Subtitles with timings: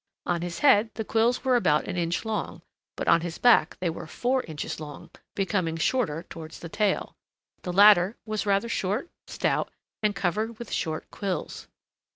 [0.25, 2.63] On his head the quills were about an inch long,
[2.95, 7.15] but on his back they were four inches long, becoming shorter towards the tail.
[7.61, 9.69] The latter was rather short, stout,
[10.01, 11.67] and covered with short quills.